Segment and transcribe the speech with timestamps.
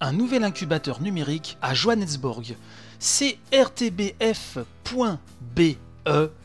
[0.00, 2.56] un nouvel incubateur numérique à Johannesburg.
[2.98, 3.38] C'est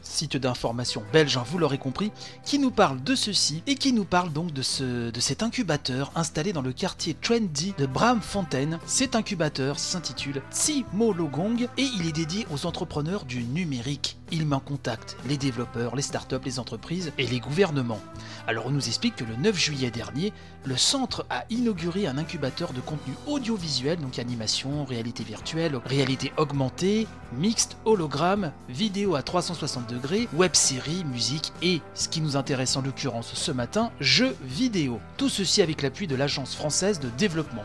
[0.03, 2.11] site d'information belge, hein, vous l'aurez compris,
[2.43, 6.11] qui nous parle de ceci et qui nous parle donc de, ce, de cet incubateur
[6.15, 8.79] installé dans le quartier trendy de Bramfontein.
[8.85, 14.17] Cet incubateur s'intitule Tsimologong et il est dédié aux entrepreneurs du numérique.
[14.31, 18.01] Il met en contact les développeurs, les startups, les entreprises et les gouvernements.
[18.47, 20.33] Alors on nous explique que le 9 juillet dernier,
[20.65, 27.07] le centre a inauguré un incubateur de contenu audiovisuel, donc animation, réalité virtuelle, réalité augmentée,
[27.37, 32.81] mixte, hologramme, vidéo à 360 degrés, web série, musique et, ce qui nous intéresse en
[32.81, 34.99] l'occurrence ce matin, jeux vidéo.
[35.17, 37.63] Tout ceci avec l'appui de l'Agence française de développement.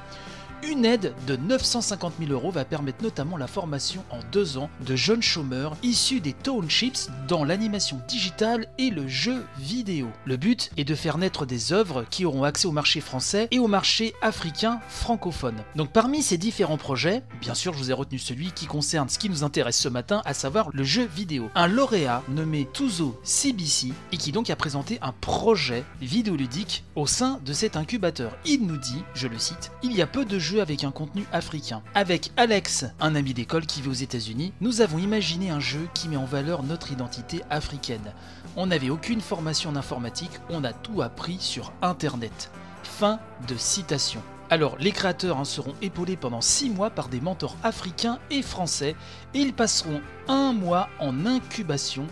[0.65, 4.97] Une aide de 950 000 euros va permettre notamment la formation en deux ans de
[4.97, 10.09] jeunes chômeurs issus des townships dans l'animation digitale et le jeu vidéo.
[10.25, 13.61] Le but est de faire naître des œuvres qui auront accès au marché français et
[13.61, 15.63] au marché africain francophone.
[15.77, 19.19] Donc parmi ces différents projets, bien sûr je vous ai retenu celui qui concerne ce
[19.19, 21.51] qui nous intéresse ce matin, à savoir le jeu vidéo.
[21.55, 27.39] Un lauréat nommé Tuzo CBC et qui donc a présenté un projet vidéoludique au sein
[27.45, 28.37] de cet incubateur.
[28.45, 31.27] Il nous dit, je le cite, il y a peu de jeux avec un contenu
[31.33, 31.83] africain.
[31.95, 36.09] Avec Alex, un ami d'école qui vit aux États-Unis, nous avons imaginé un jeu qui
[36.09, 38.15] met en valeur notre identité africaine.
[38.57, 42.51] On n'avait aucune formation en informatique, on a tout appris sur Internet.
[42.83, 44.23] Fin de citation.
[44.51, 48.97] Alors, les créateurs hein, seront épaulés pendant 6 mois par des mentors africains et français
[49.35, 52.07] et ils passeront un mois en incubation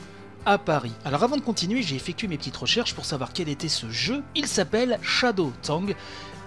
[0.45, 0.93] à Paris.
[1.05, 4.23] Alors avant de continuer, j'ai effectué mes petites recherches pour savoir quel était ce jeu.
[4.35, 5.97] Il s'appelle Shadow Tongue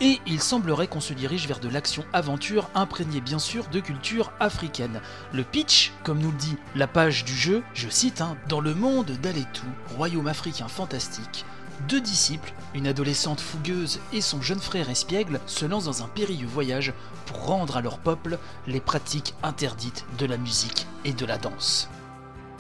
[0.02, 5.02] et il semblerait qu'on se dirige vers de l'action-aventure imprégnée bien sûr de culture africaine.
[5.34, 8.74] Le pitch, comme nous le dit la page du jeu, je cite, hein, dans le
[8.74, 11.46] monde d'Aletou, royaume africain fantastique,
[11.88, 16.48] deux disciples, une adolescente fougueuse et son jeune frère espiègle, se lancent dans un périlleux
[16.48, 16.94] voyage
[17.26, 21.90] pour rendre à leur peuple les pratiques interdites de la musique et de la danse.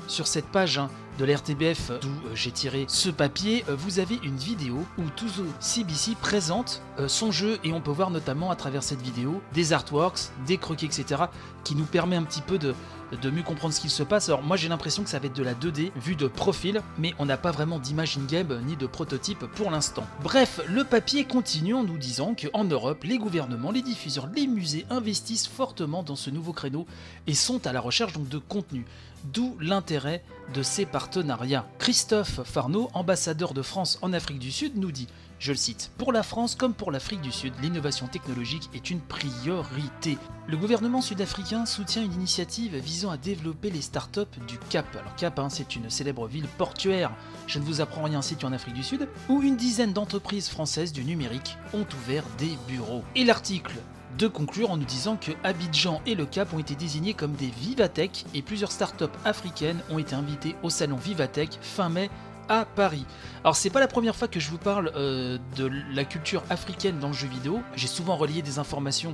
[0.09, 0.89] Sur cette page, hein,
[1.19, 5.45] de l'RTBF d'où euh, j'ai tiré ce papier, euh, vous avez une vidéo où Tuzo
[5.59, 9.71] CBC présente euh, son jeu et on peut voir notamment à travers cette vidéo des
[9.71, 11.25] artworks, des croquis, etc.
[11.63, 12.73] qui nous permet un petit peu de,
[13.21, 14.29] de mieux comprendre ce qu'il se passe.
[14.29, 17.13] Alors moi j'ai l'impression que ça va être de la 2D vue de profil, mais
[17.19, 20.07] on n'a pas vraiment d'image in-game ni de prototype pour l'instant.
[20.23, 24.87] Bref, le papier continue en nous disant qu'en Europe, les gouvernements, les diffuseurs, les musées
[24.89, 26.87] investissent fortement dans ce nouveau créneau
[27.27, 28.85] et sont à la recherche donc de contenu.
[29.25, 31.67] D'où l'intérêt de ces partenariats.
[31.77, 35.07] Christophe Farneau, ambassadeur de France en Afrique du Sud, nous dit
[35.39, 38.99] je le cite, Pour la France comme pour l'Afrique du Sud, l'innovation technologique est une
[38.99, 40.17] priorité.
[40.47, 44.85] Le gouvernement sud-africain soutient une initiative visant à développer les startups du Cap.
[44.99, 47.11] Alors Cap, hein, c'est une célèbre ville portuaire,
[47.47, 50.91] je ne vous apprends rien située en Afrique du Sud, où une dizaine d'entreprises françaises
[50.91, 53.05] du numérique ont ouvert des bureaux.
[53.15, 53.75] Et l'article
[54.17, 57.47] de conclure en nous disant que Abidjan et le Cap ont été désignés comme des
[57.47, 62.09] Vivatech et plusieurs startups africaines ont été invitées au salon Vivatech fin mai
[62.49, 63.05] à Paris.
[63.43, 66.99] Alors c'est pas la première fois que je vous parle euh, de la culture africaine
[66.99, 67.61] dans le jeu vidéo.
[67.75, 69.13] J'ai souvent relié des informations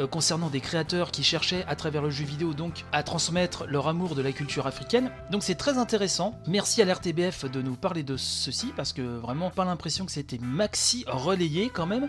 [0.00, 3.86] euh, concernant des créateurs qui cherchaient à travers le jeu vidéo donc à transmettre leur
[3.86, 5.10] amour de la culture africaine.
[5.30, 6.36] Donc c'est très intéressant.
[6.48, 10.38] Merci à l'RTBF de nous parler de ceci parce que vraiment pas l'impression que c'était
[10.38, 12.08] maxi relayé quand même.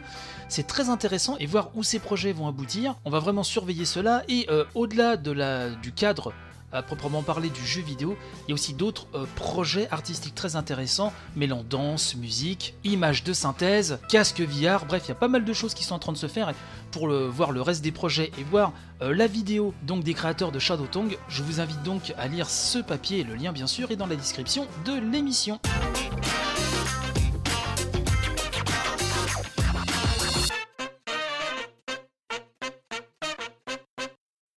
[0.50, 2.96] C'est très intéressant et voir où ces projets vont aboutir.
[3.06, 6.34] On va vraiment surveiller cela et euh, au-delà de la, du cadre
[6.82, 11.14] proprement parler du jeu vidéo, il y a aussi d'autres euh, projets artistiques très intéressants,
[11.36, 15.54] mêlant danse, musique, images de synthèse, casque VR, bref, il y a pas mal de
[15.54, 16.54] choses qui sont en train de se faire.
[16.92, 18.72] Pour voir le reste des projets et voir
[19.02, 22.50] euh, la vidéo donc des créateurs de Shadow Tongue, je vous invite donc à lire
[22.50, 25.60] ce papier, le lien bien sûr est dans la description de l'émission.